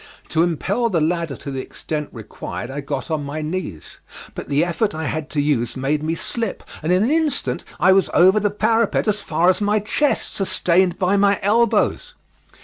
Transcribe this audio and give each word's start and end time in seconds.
To 0.29 0.41
impel 0.41 0.89
the 0.89 0.99
ladder 0.99 1.35
to 1.35 1.51
the 1.51 1.61
extent 1.61 2.09
required 2.11 2.71
I 2.71 2.81
got 2.81 3.11
on 3.11 3.23
my 3.23 3.43
knees, 3.43 3.99
but 4.33 4.47
the 4.49 4.65
effort 4.65 4.95
I 4.95 5.03
had 5.03 5.29
to 5.29 5.39
use 5.39 5.77
made 5.77 6.01
me 6.01 6.15
slip, 6.15 6.63
and 6.81 6.91
in 6.91 7.03
an 7.03 7.11
instant 7.11 7.63
I 7.79 7.91
was 7.91 8.09
over 8.11 8.39
the 8.39 8.49
parapet 8.49 9.07
as 9.07 9.21
far 9.21 9.47
as 9.47 9.61
my 9.61 9.77
chest, 9.77 10.33
sustained 10.35 10.97
by 10.97 11.17
my 11.17 11.37
elbows. 11.43 12.15